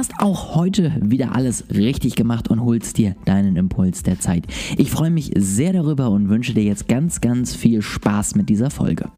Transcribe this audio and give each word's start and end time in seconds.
hast 0.00 0.18
auch 0.18 0.54
heute 0.54 0.94
wieder 1.02 1.36
alles 1.36 1.66
richtig 1.74 2.16
gemacht 2.16 2.48
und 2.48 2.64
holst 2.64 2.96
dir 2.96 3.16
deinen 3.26 3.56
Impuls 3.56 4.02
der 4.02 4.18
Zeit. 4.18 4.46
Ich 4.78 4.90
freue 4.90 5.10
mich 5.10 5.30
sehr 5.36 5.74
darüber 5.74 6.08
und 6.08 6.30
wünsche 6.30 6.54
dir 6.54 6.62
jetzt 6.62 6.88
ganz, 6.88 7.20
ganz 7.20 7.54
viel 7.54 7.82
Spaß 7.82 8.34
mit 8.34 8.48
dieser 8.48 8.70
Folge. 8.70 9.10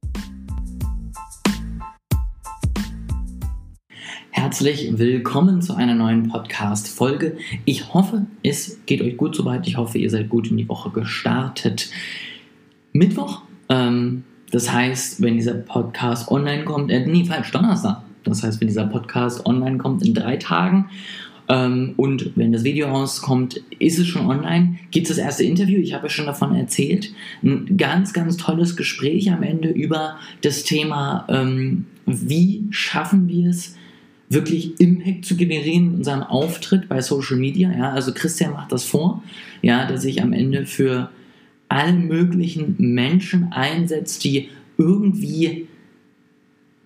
Herzlich 4.32 4.99
willkommen 4.99 5.63
zu 5.63 5.77
einer 5.77 5.95
neuen 5.95 6.29
Podcast-Folge. 6.29 7.37
Ich 7.64 7.95
hoffe, 7.95 8.27
es 8.43 8.80
geht 8.85 9.03
euch 9.03 9.17
gut 9.17 9.37
soweit. 9.37 9.69
Ich 9.69 9.77
hoffe, 9.77 9.99
ihr 9.99 10.11
seid 10.11 10.30
gut 10.30 10.51
in 10.51 10.57
die 10.57 10.69
Woche 10.69 10.91
gestartet. 10.91 11.93
Mittwoch, 12.93 13.43
ähm, 13.69 14.25
das 14.51 14.73
heißt, 14.73 15.23
wenn 15.23 15.37
dieser 15.37 15.55
Podcast 15.55 16.29
online 16.29 16.64
kommt, 16.64 16.91
äh, 16.91 17.07
nee, 17.07 17.25
falsch, 17.25 17.53
Donnerstag. 17.53 18.03
Das 18.25 18.43
heißt, 18.43 18.61
wenn 18.61 18.68
dieser 18.68 18.86
Podcast 18.86 19.46
online 19.46 19.79
kommt 19.79 20.04
in 20.07 20.14
drei 20.14 20.36
Tagen 20.36 20.90
ähm, 21.49 21.94
und 21.96 22.32
wenn 22.36 22.53
das 22.53 22.64
Video 22.64 22.89
rauskommt, 22.89 23.61
ist 23.79 23.99
es 23.99 24.07
schon 24.07 24.26
online, 24.26 24.79
gibt 24.90 25.08
es 25.08 25.17
das 25.17 25.25
erste 25.25 25.44
Interview. 25.44 25.79
Ich 25.79 25.94
habe 25.94 26.07
ja 26.07 26.11
schon 26.11 26.27
davon 26.27 26.54
erzählt. 26.54 27.13
Ein 27.43 27.77
ganz, 27.77 28.13
ganz 28.13 28.36
tolles 28.36 28.77
Gespräch 28.77 29.30
am 29.30 29.43
Ende 29.43 29.68
über 29.68 30.18
das 30.43 30.64
Thema, 30.64 31.27
ähm, 31.29 31.86
wie 32.06 32.66
schaffen 32.70 33.28
wir 33.28 33.50
es, 33.50 33.77
wirklich 34.28 34.80
Impact 34.80 35.27
zu 35.27 35.36
generieren 35.36 35.89
in 35.89 35.94
unserem 35.97 36.22
Auftritt 36.22 36.89
bei 36.89 37.02
Social 37.02 37.36
Media. 37.36 37.70
Ja, 37.70 37.91
also 37.92 38.12
Christian 38.14 38.52
macht 38.52 38.72
das 38.72 38.84
vor, 38.84 39.22
ja, 39.61 39.86
der 39.86 39.98
sich 39.98 40.22
am 40.22 40.33
Ende 40.33 40.64
für 40.64 41.11
alle 41.69 41.92
möglichen 41.92 42.77
Menschen 42.78 43.52
einsetzt, 43.52 44.25
die 44.25 44.48
irgendwie 44.78 45.66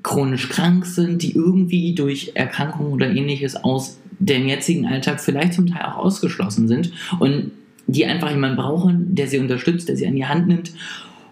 chronisch 0.06 0.48
krank 0.48 0.86
sind, 0.86 1.20
die 1.22 1.34
irgendwie 1.34 1.92
durch 1.92 2.30
Erkrankungen 2.34 2.92
oder 2.92 3.10
ähnliches 3.10 3.56
aus 3.56 3.98
dem 4.20 4.46
jetzigen 4.46 4.86
Alltag 4.86 5.20
vielleicht 5.20 5.54
zum 5.54 5.66
Teil 5.66 5.82
auch 5.82 5.96
ausgeschlossen 5.96 6.68
sind 6.68 6.92
und 7.18 7.50
die 7.88 8.06
einfach 8.06 8.30
jemanden 8.30 8.56
brauchen, 8.56 9.16
der 9.16 9.26
sie 9.26 9.38
unterstützt, 9.38 9.88
der 9.88 9.96
sie 9.96 10.06
an 10.06 10.14
die 10.14 10.24
Hand 10.24 10.46
nimmt. 10.46 10.70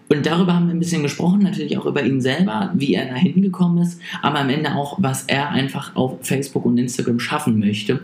Und 0.09 0.25
darüber 0.25 0.55
haben 0.55 0.67
wir 0.67 0.73
ein 0.73 0.79
bisschen 0.79 1.03
gesprochen, 1.03 1.39
natürlich 1.39 1.77
auch 1.77 1.85
über 1.85 2.03
ihn 2.03 2.19
selber, 2.19 2.73
wie 2.75 2.95
er 2.95 3.05
da 3.05 3.15
hingekommen 3.15 3.81
ist, 3.81 4.01
aber 4.21 4.39
am 4.39 4.49
Ende 4.49 4.75
auch, 4.75 5.01
was 5.01 5.23
er 5.23 5.51
einfach 5.51 5.95
auf 5.95 6.17
Facebook 6.21 6.65
und 6.65 6.77
Instagram 6.77 7.21
schaffen 7.21 7.57
möchte. 7.57 8.01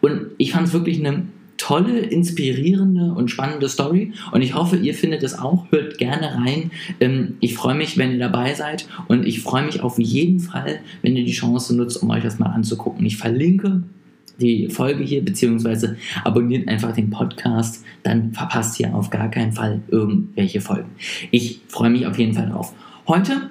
Und 0.00 0.22
ich 0.36 0.50
fand 0.50 0.66
es 0.66 0.72
wirklich 0.72 0.98
eine 0.98 1.26
tolle, 1.58 1.98
inspirierende 1.98 3.12
und 3.12 3.30
spannende 3.30 3.68
Story 3.68 4.12
und 4.32 4.42
ich 4.42 4.54
hoffe, 4.54 4.76
ihr 4.76 4.94
findet 4.94 5.22
es 5.22 5.38
auch. 5.38 5.66
Hört 5.70 5.98
gerne 5.98 6.34
rein. 6.36 6.70
Ähm, 7.00 7.34
ich 7.40 7.54
freue 7.54 7.74
mich, 7.74 7.98
wenn 7.98 8.12
ihr 8.12 8.18
dabei 8.18 8.54
seid 8.54 8.88
und 9.08 9.26
ich 9.26 9.40
freue 9.40 9.66
mich 9.66 9.82
auf 9.82 9.98
jeden 9.98 10.40
Fall, 10.40 10.80
wenn 11.02 11.16
ihr 11.16 11.24
die 11.24 11.32
Chance 11.32 11.76
nutzt, 11.76 12.02
um 12.02 12.10
euch 12.10 12.22
das 12.22 12.38
mal 12.38 12.46
anzugucken. 12.46 13.04
Ich 13.04 13.16
verlinke 13.16 13.82
die 14.40 14.68
Folge 14.68 15.02
hier, 15.02 15.24
beziehungsweise 15.24 15.96
abonniert 16.24 16.68
einfach 16.68 16.92
den 16.92 17.10
Podcast, 17.10 17.84
dann 18.04 18.32
verpasst 18.32 18.78
ihr 18.80 18.94
auf 18.94 19.10
gar 19.10 19.30
keinen 19.30 19.52
Fall 19.52 19.80
irgendwelche 19.88 20.60
Folgen. 20.60 20.90
Ich 21.30 21.60
freue 21.68 21.90
mich 21.90 22.06
auf 22.06 22.18
jeden 22.18 22.34
Fall 22.34 22.48
drauf. 22.48 22.72
Heute 23.08 23.50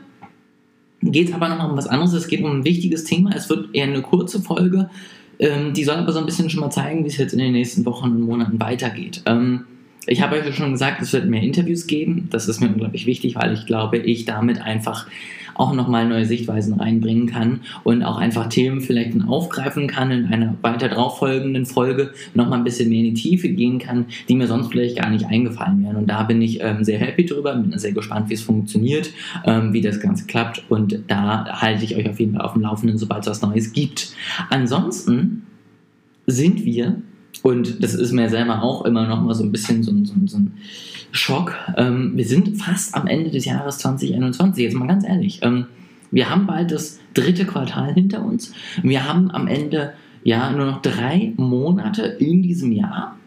geht 1.01 1.29
es 1.29 1.35
aber 1.35 1.49
noch 1.49 1.69
um 1.69 1.77
was 1.77 1.87
anderes. 1.87 2.13
Es 2.13 2.27
geht 2.27 2.41
um 2.41 2.59
ein 2.59 2.65
wichtiges 2.65 3.03
Thema. 3.03 3.31
Es 3.35 3.49
wird 3.49 3.73
eher 3.73 3.85
eine 3.85 4.01
kurze 4.01 4.41
Folge. 4.41 4.89
Ähm, 5.39 5.73
die 5.73 5.83
soll 5.83 5.95
aber 5.95 6.11
so 6.11 6.19
ein 6.19 6.25
bisschen 6.25 6.49
schon 6.49 6.61
mal 6.61 6.71
zeigen, 6.71 7.03
wie 7.03 7.09
es 7.09 7.17
jetzt 7.17 7.33
in 7.33 7.39
den 7.39 7.51
nächsten 7.51 7.85
Wochen 7.85 8.09
und 8.09 8.21
Monaten 8.21 8.59
weitergeht. 8.59 9.21
Ähm, 9.25 9.65
ich 10.07 10.21
habe 10.21 10.37
euch 10.37 10.55
schon 10.55 10.71
gesagt, 10.71 11.01
es 11.01 11.13
wird 11.13 11.25
mehr 11.25 11.41
Interviews 11.41 11.85
geben. 11.85 12.29
Das 12.31 12.47
ist 12.47 12.61
mir 12.61 12.69
unglaublich 12.69 13.05
wichtig, 13.05 13.35
weil 13.35 13.53
ich 13.53 13.65
glaube, 13.65 13.97
ich 13.97 14.25
damit 14.25 14.61
einfach 14.61 15.07
auch 15.57 15.73
nochmal 15.73 16.07
neue 16.07 16.25
Sichtweisen 16.25 16.75
reinbringen 16.75 17.27
kann 17.27 17.61
und 17.83 18.03
auch 18.03 18.17
einfach 18.17 18.47
Themen 18.47 18.81
vielleicht 18.81 19.07
aufgreifen 19.27 19.87
kann, 19.87 20.11
in 20.11 20.25
einer 20.25 20.55
weiter 20.61 20.89
drauf 20.89 21.19
folgenden 21.19 21.65
Folge 21.65 22.11
nochmal 22.33 22.59
ein 22.59 22.63
bisschen 22.63 22.89
mehr 22.89 22.99
in 22.99 23.15
die 23.15 23.21
Tiefe 23.21 23.49
gehen 23.49 23.79
kann, 23.79 24.05
die 24.27 24.35
mir 24.35 24.47
sonst 24.47 24.71
vielleicht 24.71 24.97
gar 24.97 25.09
nicht 25.09 25.25
eingefallen 25.25 25.83
wären. 25.83 25.95
Und 25.95 26.07
da 26.07 26.23
bin 26.23 26.41
ich 26.41 26.61
ähm, 26.61 26.83
sehr 26.83 26.99
happy 26.99 27.25
drüber, 27.25 27.55
bin 27.55 27.77
sehr 27.77 27.93
gespannt, 27.93 28.29
wie 28.29 28.33
es 28.33 28.41
funktioniert, 28.41 29.11
ähm, 29.45 29.73
wie 29.73 29.81
das 29.81 29.99
Ganze 29.99 30.25
klappt 30.25 30.63
und 30.69 30.99
da 31.07 31.45
halte 31.61 31.83
ich 31.83 31.95
euch 31.95 32.09
auf 32.09 32.19
jeden 32.19 32.33
Fall 32.33 32.45
auf 32.45 32.53
dem 32.53 32.61
Laufenden, 32.61 32.97
sobald 32.97 33.23
es 33.23 33.29
was 33.29 33.41
Neues 33.41 33.71
gibt. 33.73 34.13
Ansonsten 34.49 35.43
sind 36.25 36.65
wir 36.65 37.01
und 37.43 37.83
das 37.83 37.93
ist 37.93 38.11
mir 38.11 38.29
selber 38.29 38.63
auch 38.63 38.85
immer 38.85 39.07
noch 39.07 39.21
mal 39.21 39.33
so 39.33 39.43
ein 39.43 39.51
bisschen 39.51 39.83
so, 39.83 39.91
so, 40.03 40.13
so 40.25 40.37
ein 40.37 40.53
Schock. 41.11 41.55
Ähm, 41.77 42.13
wir 42.15 42.25
sind 42.25 42.57
fast 42.61 42.95
am 42.95 43.07
Ende 43.07 43.29
des 43.29 43.45
Jahres 43.45 43.77
2021, 43.79 44.63
jetzt 44.63 44.75
mal 44.75 44.87
ganz 44.87 45.05
ehrlich. 45.05 45.39
Ähm, 45.43 45.67
wir 46.11 46.29
haben 46.29 46.47
bald 46.47 46.71
das 46.71 46.99
dritte 47.13 47.45
Quartal 47.45 47.93
hinter 47.93 48.23
uns. 48.23 48.53
Wir 48.81 49.07
haben 49.07 49.31
am 49.31 49.47
Ende 49.47 49.93
ja 50.23 50.51
nur 50.51 50.65
noch 50.65 50.81
drei 50.81 51.33
Monate 51.37 52.03
in 52.03 52.41
diesem 52.41 52.71
Jahr. 52.71 53.17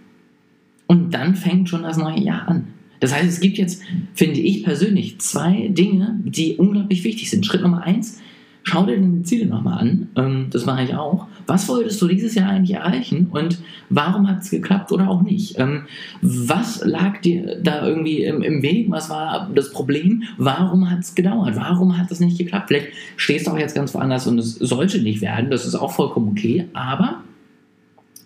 Und 0.86 1.14
dann 1.14 1.34
fängt 1.34 1.68
schon 1.68 1.82
das 1.82 1.96
neue 1.96 2.20
Jahr 2.20 2.48
an. 2.48 2.68
Das 3.00 3.14
heißt, 3.14 3.28
es 3.28 3.40
gibt 3.40 3.56
jetzt, 3.58 3.82
finde 4.14 4.40
ich 4.40 4.64
persönlich, 4.64 5.18
zwei 5.20 5.68
Dinge, 5.68 6.20
die 6.24 6.56
unglaublich 6.56 7.04
wichtig 7.04 7.30
sind. 7.30 7.46
Schritt 7.46 7.62
Nummer 7.62 7.82
eins, 7.82 8.20
schau 8.62 8.84
dir 8.84 8.96
deine 8.96 9.22
Ziele 9.22 9.46
nochmal 9.46 9.78
an. 9.78 10.08
Ähm, 10.16 10.46
das 10.50 10.66
mache 10.66 10.84
ich 10.84 10.94
auch. 10.94 11.26
Was 11.46 11.68
wolltest 11.68 12.00
du 12.00 12.08
dieses 12.08 12.34
Jahr 12.34 12.50
eigentlich 12.50 12.76
erreichen 12.76 13.28
und 13.30 13.58
warum 13.88 14.28
hat 14.28 14.42
es 14.42 14.50
geklappt 14.50 14.92
oder 14.92 15.08
auch 15.08 15.22
nicht? 15.22 15.58
Ähm, 15.58 15.82
was 16.22 16.84
lag 16.84 17.20
dir 17.20 17.60
da 17.62 17.86
irgendwie 17.86 18.24
im, 18.24 18.42
im 18.42 18.62
Weg? 18.62 18.90
Was 18.90 19.10
war 19.10 19.50
das 19.54 19.72
Problem? 19.72 20.24
Warum 20.36 20.90
hat 20.90 21.00
es 21.00 21.14
gedauert? 21.14 21.56
Warum 21.56 21.96
hat 21.98 22.10
es 22.10 22.20
nicht 22.20 22.38
geklappt? 22.38 22.68
Vielleicht 22.68 22.88
stehst 23.16 23.46
du 23.46 23.52
auch 23.52 23.58
jetzt 23.58 23.74
ganz 23.74 23.94
woanders 23.94 24.26
und 24.26 24.38
es 24.38 24.54
sollte 24.54 25.00
nicht 25.00 25.20
werden. 25.20 25.50
Das 25.50 25.66
ist 25.66 25.74
auch 25.74 25.92
vollkommen 25.92 26.28
okay. 26.28 26.66
Aber 26.72 27.22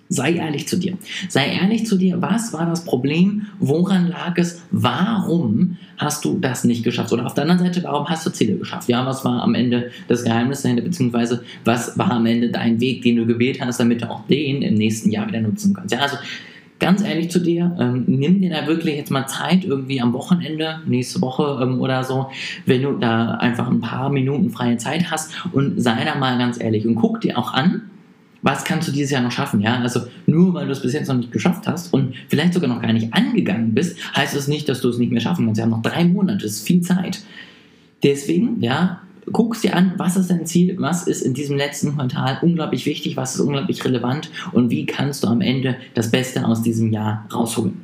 Sei 0.08 0.34
ehrlich 0.34 0.68
zu 0.68 0.76
dir. 0.76 0.98
Sei 1.28 1.46
ehrlich 1.46 1.86
zu 1.86 1.96
dir, 1.96 2.20
was 2.20 2.52
war 2.52 2.66
das 2.66 2.84
Problem? 2.84 3.46
Woran 3.58 4.08
lag 4.08 4.36
es? 4.36 4.62
Warum 4.70 5.78
hast 5.96 6.24
du 6.24 6.38
das 6.38 6.64
nicht 6.64 6.84
geschafft? 6.84 7.12
Oder 7.12 7.26
auf 7.26 7.34
der 7.34 7.42
anderen 7.42 7.60
Seite, 7.60 7.82
warum 7.84 8.06
hast 8.08 8.26
du 8.26 8.30
Ziele 8.30 8.56
geschafft? 8.56 8.88
Ja, 8.88 9.06
was 9.06 9.24
war 9.24 9.42
am 9.42 9.54
Ende 9.54 9.90
das 10.08 10.24
Geheimnis 10.24 10.62
dahinter? 10.62 10.82
Beziehungsweise, 10.82 11.42
was 11.64 11.96
war 11.98 12.12
am 12.12 12.26
Ende 12.26 12.50
dein 12.50 12.80
Weg, 12.80 13.02
den 13.02 13.16
du 13.16 13.26
gewählt 13.26 13.60
hast, 13.60 13.80
damit 13.80 14.02
du 14.02 14.10
auch 14.10 14.26
den 14.26 14.62
im 14.62 14.74
nächsten 14.74 15.10
Jahr 15.10 15.26
wieder 15.26 15.40
nutzen 15.40 15.72
kannst? 15.74 15.94
Ja, 15.94 16.00
also 16.00 16.16
ganz 16.78 17.02
ehrlich 17.02 17.30
zu 17.30 17.38
dir, 17.38 17.74
ähm, 17.80 18.04
nimm 18.06 18.40
dir 18.40 18.50
da 18.50 18.66
wirklich 18.66 18.96
jetzt 18.96 19.10
mal 19.10 19.26
Zeit, 19.26 19.64
irgendwie 19.64 20.02
am 20.02 20.12
Wochenende, 20.12 20.80
nächste 20.86 21.22
Woche 21.22 21.60
ähm, 21.62 21.80
oder 21.80 22.04
so, 22.04 22.26
wenn 22.66 22.82
du 22.82 22.92
da 22.92 23.36
einfach 23.36 23.70
ein 23.70 23.80
paar 23.80 24.10
Minuten 24.10 24.50
freie 24.50 24.76
Zeit 24.76 25.10
hast 25.10 25.32
und 25.52 25.80
sei 25.80 26.04
da 26.04 26.14
mal 26.16 26.36
ganz 26.36 26.60
ehrlich 26.60 26.86
und 26.86 26.96
guck 26.96 27.22
dir 27.22 27.38
auch 27.38 27.54
an, 27.54 27.90
was 28.44 28.62
kannst 28.62 28.86
du 28.86 28.92
dieses 28.92 29.10
Jahr 29.10 29.22
noch 29.22 29.32
schaffen? 29.32 29.60
Ja, 29.60 29.78
also 29.80 30.02
nur 30.26 30.52
weil 30.52 30.66
du 30.66 30.72
es 30.72 30.82
bis 30.82 30.92
jetzt 30.92 31.08
noch 31.08 31.16
nicht 31.16 31.32
geschafft 31.32 31.66
hast 31.66 31.92
und 31.94 32.14
vielleicht 32.28 32.52
sogar 32.52 32.68
noch 32.68 32.82
gar 32.82 32.92
nicht 32.92 33.12
angegangen 33.14 33.74
bist, 33.74 33.96
heißt 34.14 34.34
es 34.34 34.40
das 34.40 34.48
nicht, 34.48 34.68
dass 34.68 34.82
du 34.82 34.90
es 34.90 34.98
nicht 34.98 35.10
mehr 35.10 35.22
schaffen 35.22 35.46
kannst. 35.46 35.58
Wir 35.58 35.64
haben 35.64 35.70
noch 35.70 35.82
drei 35.82 36.04
Monate, 36.04 36.44
das 36.44 36.56
ist 36.56 36.66
viel 36.66 36.82
Zeit. 36.82 37.22
Deswegen, 38.02 38.60
ja, 38.60 39.00
guckst 39.32 39.64
dir 39.64 39.74
an, 39.74 39.94
was 39.96 40.16
ist 40.16 40.30
dein 40.30 40.44
Ziel, 40.44 40.76
was 40.78 41.06
ist 41.06 41.22
in 41.22 41.32
diesem 41.32 41.56
letzten 41.56 41.94
Quartal 41.94 42.38
unglaublich 42.42 42.84
wichtig, 42.84 43.16
was 43.16 43.34
ist 43.34 43.40
unglaublich 43.40 43.82
relevant 43.82 44.30
und 44.52 44.70
wie 44.70 44.84
kannst 44.84 45.24
du 45.24 45.28
am 45.28 45.40
Ende 45.40 45.76
das 45.94 46.10
Beste 46.10 46.46
aus 46.46 46.60
diesem 46.60 46.92
Jahr 46.92 47.26
rausholen. 47.32 47.80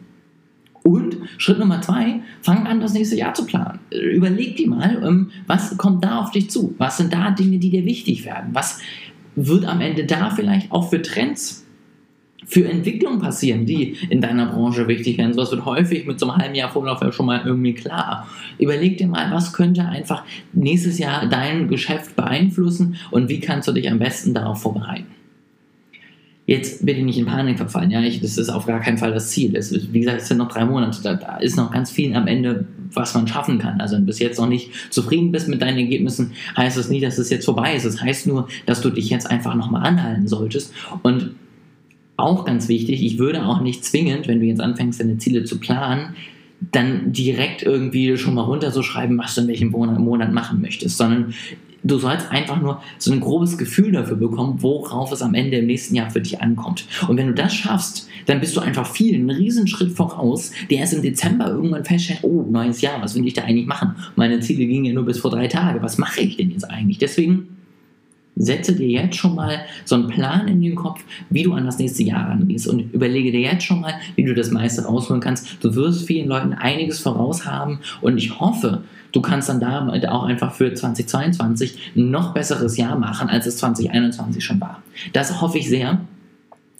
Und 0.82 1.16
Schritt 1.38 1.58
Nummer 1.58 1.80
zwei, 1.82 2.20
fang 2.42 2.66
an, 2.66 2.80
das 2.80 2.94
nächste 2.94 3.16
Jahr 3.16 3.34
zu 3.34 3.44
planen. 3.44 3.80
Überleg 3.90 4.56
dir 4.56 4.68
mal, 4.68 5.02
ähm, 5.04 5.30
was 5.46 5.76
kommt 5.76 6.04
da 6.04 6.20
auf 6.20 6.30
dich 6.30 6.50
zu? 6.50 6.74
Was 6.78 6.96
sind 6.96 7.12
da 7.12 7.30
Dinge, 7.30 7.58
die 7.58 7.70
dir 7.70 7.84
wichtig 7.84 8.24
werden? 8.24 8.50
Was 8.52 8.80
wird 9.46 9.64
am 9.64 9.80
Ende 9.80 10.04
da 10.04 10.30
vielleicht 10.30 10.70
auch 10.72 10.90
für 10.90 11.02
Trends 11.02 11.66
für 12.46 12.68
Entwicklungen 12.68 13.20
passieren, 13.20 13.64
die 13.64 13.96
in 14.08 14.20
deiner 14.20 14.46
Branche 14.46 14.88
wichtig 14.88 15.18
werden. 15.18 15.34
Sowas 15.34 15.52
wird 15.52 15.64
häufig 15.64 16.06
mit 16.06 16.18
so 16.18 16.28
einem 16.28 16.42
halben 16.42 16.54
Jahr 16.56 16.70
Vorlauf 16.70 17.00
ja 17.00 17.12
schon 17.12 17.26
mal 17.26 17.42
irgendwie 17.44 17.74
klar. 17.74 18.28
Überleg 18.58 18.98
dir 18.98 19.06
mal, 19.06 19.30
was 19.30 19.52
könnte 19.52 19.84
einfach 19.84 20.24
nächstes 20.52 20.98
Jahr 20.98 21.26
dein 21.26 21.68
Geschäft 21.68 22.16
beeinflussen 22.16 22.96
und 23.12 23.28
wie 23.28 23.38
kannst 23.38 23.68
du 23.68 23.72
dich 23.72 23.88
am 23.88 24.00
besten 24.00 24.34
darauf 24.34 24.62
vorbereiten. 24.62 25.06
Jetzt 26.50 26.84
bitte 26.84 27.02
nicht 27.02 27.16
in 27.16 27.26
Panik 27.26 27.58
verfallen. 27.58 27.92
Ja, 27.92 28.02
ich, 28.02 28.20
das 28.20 28.36
ist 28.36 28.48
auf 28.48 28.66
gar 28.66 28.80
keinen 28.80 28.98
Fall 28.98 29.14
das 29.14 29.30
Ziel. 29.30 29.54
Es, 29.54 29.72
wie 29.92 30.00
gesagt, 30.00 30.22
es 30.22 30.26
sind 30.26 30.38
noch 30.38 30.50
drei 30.50 30.64
Monate. 30.64 31.00
Da, 31.00 31.14
da, 31.14 31.36
ist 31.36 31.56
noch 31.56 31.70
ganz 31.70 31.92
viel 31.92 32.12
am 32.16 32.26
Ende, 32.26 32.66
was 32.92 33.14
man 33.14 33.28
schaffen 33.28 33.60
kann. 33.60 33.80
Also, 33.80 33.94
wenn 33.94 34.02
du 34.02 34.06
bis 34.06 34.18
jetzt 34.18 34.36
noch 34.36 34.48
nicht 34.48 34.72
zufrieden 34.92 35.30
bist 35.30 35.46
mit 35.46 35.62
deinen 35.62 35.78
Ergebnissen, 35.78 36.32
heißt 36.56 36.76
das 36.76 36.88
nicht, 36.88 37.04
dass 37.04 37.18
es 37.18 37.30
jetzt 37.30 37.44
vorbei 37.44 37.76
ist. 37.76 37.84
Es 37.84 37.94
das 37.94 38.02
heißt 38.02 38.26
nur, 38.26 38.48
dass 38.66 38.80
du 38.80 38.90
dich 38.90 39.10
jetzt 39.10 39.30
einfach 39.30 39.54
nochmal 39.54 39.86
anhalten 39.86 40.26
solltest. 40.26 40.74
Und 41.04 41.36
auch 42.16 42.44
ganz 42.44 42.66
wichtig, 42.66 43.00
ich 43.04 43.18
würde 43.18 43.46
auch 43.46 43.60
nicht 43.60 43.84
zwingend, 43.84 44.26
wenn 44.26 44.40
du 44.40 44.46
jetzt 44.46 44.60
anfängst, 44.60 44.98
deine 44.98 45.18
Ziele 45.18 45.44
zu 45.44 45.60
planen, 45.60 46.16
dann 46.72 47.12
direkt 47.12 47.62
irgendwie 47.62 48.16
schon 48.16 48.34
mal 48.34 48.42
runterzuschreiben, 48.42 49.16
was 49.18 49.36
du 49.36 49.42
in 49.42 49.46
welchem 49.46 49.70
Monat 49.70 50.32
machen 50.32 50.60
möchtest, 50.60 50.98
sondern 50.98 51.32
du 51.82 51.98
sollst 51.98 52.30
einfach 52.30 52.60
nur 52.60 52.82
so 52.98 53.12
ein 53.12 53.20
grobes 53.20 53.58
Gefühl 53.58 53.92
dafür 53.92 54.16
bekommen, 54.16 54.62
worauf 54.62 55.12
es 55.12 55.22
am 55.22 55.34
Ende 55.34 55.58
im 55.58 55.66
nächsten 55.66 55.94
Jahr 55.94 56.10
für 56.10 56.20
dich 56.20 56.40
ankommt. 56.40 56.86
Und 57.08 57.16
wenn 57.16 57.28
du 57.28 57.34
das 57.34 57.54
schaffst, 57.54 58.08
dann 58.26 58.40
bist 58.40 58.56
du 58.56 58.60
einfach 58.60 58.86
viel, 58.86 59.14
einen 59.14 59.30
Riesenschritt 59.30 59.92
voraus, 59.92 60.52
der 60.70 60.78
erst 60.78 60.94
im 60.94 61.02
Dezember 61.02 61.48
irgendwann 61.48 61.84
feststellt, 61.84 62.20
oh, 62.22 62.46
neues 62.48 62.80
Jahr, 62.80 63.00
was 63.02 63.14
will 63.14 63.26
ich 63.26 63.34
da 63.34 63.42
eigentlich 63.42 63.66
machen? 63.66 63.94
Meine 64.16 64.40
Ziele 64.40 64.66
gingen 64.66 64.84
ja 64.84 64.92
nur 64.92 65.04
bis 65.04 65.18
vor 65.18 65.30
drei 65.30 65.48
Tage, 65.48 65.82
was 65.82 65.98
mache 65.98 66.20
ich 66.20 66.36
denn 66.36 66.50
jetzt 66.50 66.64
eigentlich? 66.64 66.98
Deswegen 66.98 67.49
setze 68.40 68.74
dir 68.74 68.88
jetzt 68.88 69.16
schon 69.16 69.34
mal 69.34 69.60
so 69.84 69.94
einen 69.94 70.08
Plan 70.08 70.48
in 70.48 70.60
den 70.60 70.74
Kopf, 70.74 71.04
wie 71.28 71.42
du 71.42 71.52
an 71.52 71.66
das 71.66 71.78
nächste 71.78 72.02
Jahr 72.02 72.30
rangehst 72.30 72.66
und 72.66 72.92
überlege 72.92 73.30
dir 73.30 73.40
jetzt 73.40 73.64
schon 73.64 73.80
mal, 73.80 73.94
wie 74.16 74.24
du 74.24 74.34
das 74.34 74.50
meiste 74.50 74.84
rausholen 74.84 75.20
kannst. 75.20 75.62
Du 75.62 75.74
wirst 75.74 76.06
vielen 76.06 76.28
Leuten 76.28 76.52
einiges 76.52 77.00
voraus 77.00 77.44
haben 77.44 77.80
und 78.00 78.16
ich 78.16 78.40
hoffe, 78.40 78.82
du 79.12 79.20
kannst 79.20 79.48
dann 79.48 79.60
damit 79.60 80.08
auch 80.08 80.24
einfach 80.24 80.54
für 80.54 80.72
2022 80.72 81.92
ein 81.96 82.10
noch 82.10 82.32
besseres 82.32 82.76
Jahr 82.76 82.98
machen, 82.98 83.28
als 83.28 83.46
es 83.46 83.58
2021 83.58 84.42
schon 84.42 84.60
war. 84.60 84.82
Das 85.12 85.40
hoffe 85.40 85.58
ich 85.58 85.68
sehr. 85.68 86.00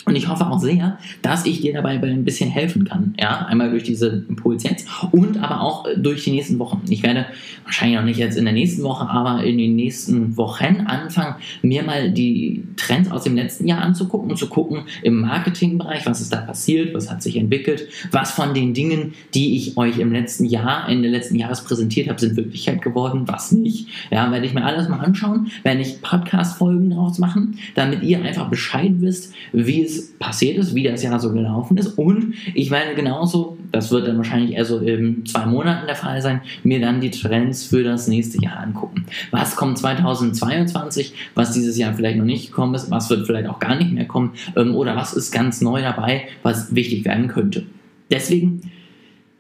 Und 0.07 0.17
ich 0.17 0.29
hoffe 0.29 0.47
auch 0.47 0.59
sehr, 0.59 0.99
dass 1.21 1.45
ich 1.45 1.61
dir 1.61 1.75
dabei 1.75 2.01
ein 2.01 2.25
bisschen 2.25 2.49
helfen 2.49 2.85
kann. 2.85 3.15
Ja, 3.21 3.45
einmal 3.47 3.71
durch 3.71 3.83
diese 3.83 4.25
Impuls 4.29 4.63
jetzt 4.63 4.89
und 5.13 5.37
aber 5.39 5.61
auch 5.61 5.87
durch 5.97 6.25
die 6.25 6.31
nächsten 6.31 6.59
Wochen. 6.59 6.83
Ich 6.89 7.03
werde 7.03 7.27
wahrscheinlich 7.65 7.99
noch 7.99 8.05
nicht 8.07 8.19
jetzt 8.19 8.39
in 8.39 8.45
der 8.45 8.55
nächsten 8.55 8.83
Woche, 8.83 9.09
aber 9.09 9.45
in 9.45 9.59
den 9.59 9.77
nächsten 9.77 10.39
Wochen 10.39 10.87
anfangen, 10.87 11.35
mir 11.63 11.83
mal 11.83 12.11
die 12.11 12.65
Trends 12.77 13.11
aus 13.11 13.25
dem 13.25 13.37
letzten 13.37 13.67
Jahr 13.67 13.83
anzugucken 13.83 14.31
und 14.31 14.37
zu 14.39 14.49
gucken 14.49 14.85
im 15.03 15.21
Marketingbereich, 15.21 16.07
was 16.07 16.23
ist 16.23 16.33
da 16.33 16.39
passiert, 16.39 16.95
was 16.95 17.11
hat 17.11 17.23
sich 17.23 17.37
entwickelt, 17.37 17.87
was 18.11 18.31
von 18.31 18.55
den 18.55 18.73
Dingen, 18.73 19.13
die 19.35 19.57
ich 19.57 19.77
euch 19.77 19.99
im 19.99 20.13
letzten 20.13 20.47
Jahr, 20.47 20.89
Ende 20.89 21.11
letzten 21.11 21.37
Jahres 21.37 21.63
präsentiert 21.63 22.09
habe, 22.09 22.19
sind 22.19 22.37
Wirklichkeit 22.37 22.81
geworden, 22.81 23.25
was 23.27 23.53
nicht. 23.53 23.89
Ja, 24.11 24.33
werde 24.33 24.47
ich 24.47 24.55
mir 24.55 24.65
alles 24.65 24.89
mal 24.89 25.01
anschauen, 25.01 25.51
werde 25.63 25.83
ich 25.83 26.01
Podcast-Folgen 26.01 26.91
daraus 26.91 27.19
machen, 27.19 27.59
damit 27.75 28.03
ihr 28.03 28.23
einfach 28.23 28.49
Bescheid 28.49 28.93
wisst, 29.01 29.35
wie 29.53 29.83
es 29.83 29.90
es 29.91 30.13
passiert 30.19 30.59
ist, 30.59 30.75
wie 30.75 30.83
das 30.83 31.03
Jahr 31.03 31.19
so 31.19 31.33
gelaufen 31.33 31.77
ist. 31.77 31.99
Und 31.99 32.35
ich 32.55 32.71
werde 32.71 32.95
genauso, 32.95 33.59
das 33.73 33.91
wird 33.91 34.09
dann 34.09 34.17
wahrscheinlich 34.17 34.53
eher 34.53 34.65
so 34.65 34.79
in 34.79 35.25
zwei 35.27 35.47
Monaten 35.47 35.87
der 35.87 35.97
Fall 35.97 36.21
sein, 36.23 36.41
mir 36.63 36.81
dann 36.81 37.01
die 37.01 37.11
Trends 37.11 37.65
für 37.65 37.83
das 37.83 38.09
nächste 38.09 38.41
Jahr 38.43 38.59
angucken. 38.59 39.07
Was 39.31 39.57
kommt 39.57 39.79
2022, 39.79 41.15
was 41.35 41.53
dieses 41.53 41.77
Jahr 41.77 41.95
vielleicht 41.95 42.19
noch 42.19 42.25
nicht 42.25 42.49
gekommen 42.49 42.75
ist, 42.75 42.91
was 42.91 43.11
wird 43.11 43.27
vielleicht 43.27 43.49
auch 43.49 43.59
gar 43.59 43.77
nicht 43.77 43.93
mehr 43.93 44.07
kommen 44.07 44.33
ähm, 44.57 44.75
oder 44.75 44.97
was 44.97 45.13
ist 45.13 45.31
ganz 45.31 45.61
neu 45.61 45.83
dabei, 45.83 46.29
was 46.43 46.75
wichtig 46.75 47.05
werden 47.05 47.29
könnte. 47.29 47.65
Deswegen 48.11 48.63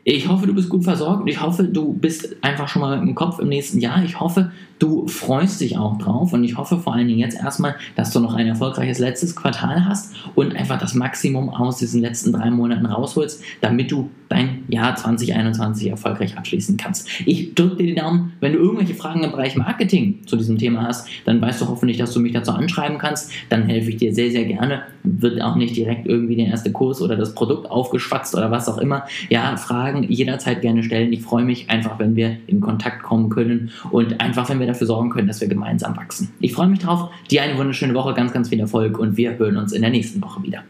ich 0.04 0.28
hoffe, 0.28 0.46
du 0.46 0.54
bist 0.54 0.68
gut 0.68 0.84
versorgt 0.84 1.28
ich 1.28 1.40
hoffe, 1.40 1.64
du 1.64 1.92
bist 1.92 2.36
einfach 2.42 2.68
schon 2.68 2.80
mal 2.82 2.98
im 2.98 3.14
Kopf 3.14 3.38
im 3.38 3.48
nächsten 3.48 3.80
Jahr. 3.80 4.02
Ich 4.02 4.18
hoffe, 4.18 4.50
du 4.78 5.06
freust 5.06 5.60
dich 5.60 5.76
auch 5.76 5.98
drauf 5.98 6.32
und 6.32 6.42
ich 6.42 6.56
hoffe 6.56 6.78
vor 6.78 6.94
allen 6.94 7.08
Dingen 7.08 7.20
jetzt 7.20 7.36
erstmal, 7.36 7.76
dass 7.96 8.10
du 8.12 8.20
noch 8.20 8.34
ein 8.34 8.46
erfolgreiches 8.46 8.98
letztes 8.98 9.36
Quartal 9.36 9.84
hast 9.84 10.14
und 10.34 10.56
einfach 10.56 10.78
das 10.78 10.94
Maximum 10.94 11.50
aus 11.50 11.76
diesen 11.76 12.00
letzten 12.00 12.32
drei 12.32 12.50
Monaten 12.50 12.86
rausholst, 12.86 13.42
damit 13.60 13.90
du 13.90 14.10
dein 14.30 14.64
Jahr 14.68 14.94
2021 14.94 15.90
erfolgreich 15.90 16.38
abschließen 16.38 16.76
kannst. 16.76 17.08
Ich 17.26 17.54
drücke 17.54 17.76
dir 17.76 17.86
die 17.88 17.94
Daumen. 17.96 18.32
Wenn 18.40 18.52
du 18.52 18.58
irgendwelche 18.60 18.94
Fragen 18.94 19.24
im 19.24 19.32
Bereich 19.32 19.56
Marketing 19.56 20.20
zu 20.24 20.36
diesem 20.36 20.56
Thema 20.56 20.82
hast, 20.82 21.08
dann 21.26 21.42
weißt 21.42 21.60
du 21.60 21.68
hoffentlich, 21.68 21.98
dass 21.98 22.14
du 22.14 22.20
mich 22.20 22.32
dazu 22.32 22.52
anschreiben 22.52 22.96
kannst. 22.96 23.32
Dann 23.48 23.64
helfe 23.64 23.90
ich 23.90 23.96
dir 23.96 24.14
sehr, 24.14 24.30
sehr 24.30 24.44
gerne. 24.44 24.82
Wird 25.02 25.42
auch 25.42 25.56
nicht 25.56 25.76
direkt 25.76 26.06
irgendwie 26.06 26.36
der 26.36 26.46
erste 26.46 26.70
Kurs 26.70 27.02
oder 27.02 27.16
das 27.16 27.34
Produkt 27.34 27.68
aufgeschwatzt 27.68 28.36
oder 28.36 28.52
was 28.52 28.68
auch 28.68 28.78
immer. 28.78 29.04
Ja, 29.28 29.56
Fragen 29.56 30.04
jederzeit 30.04 30.62
gerne 30.62 30.84
stellen. 30.84 31.12
Ich 31.12 31.22
freue 31.22 31.44
mich 31.44 31.68
einfach, 31.68 31.98
wenn 31.98 32.14
wir 32.14 32.36
in 32.46 32.60
Kontakt 32.60 33.02
kommen 33.02 33.30
können 33.30 33.70
und 33.90 34.20
einfach, 34.20 34.48
wenn 34.48 34.60
wir 34.60 34.68
dafür 34.68 34.86
sorgen 34.86 35.10
können, 35.10 35.26
dass 35.26 35.40
wir 35.40 35.48
gemeinsam 35.48 35.96
wachsen. 35.96 36.30
Ich 36.38 36.52
freue 36.52 36.68
mich 36.68 36.78
drauf. 36.78 37.10
Dir 37.32 37.42
eine 37.42 37.58
wunderschöne 37.58 37.94
Woche, 37.94 38.14
ganz, 38.14 38.32
ganz 38.32 38.48
viel 38.48 38.60
Erfolg 38.60 38.96
und 38.96 39.16
wir 39.16 39.36
hören 39.38 39.56
uns 39.56 39.72
in 39.72 39.82
der 39.82 39.90
nächsten 39.90 40.22
Woche 40.22 40.40
wieder. 40.44 40.62